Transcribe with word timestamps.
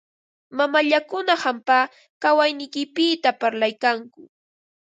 Mamallakuna 0.57 1.33
qampa 1.43 1.77
kawayniykipita 2.21 3.29
parlaykanku. 3.41 4.21